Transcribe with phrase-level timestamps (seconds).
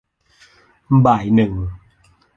[1.05, 1.53] บ่ายหนึ่ง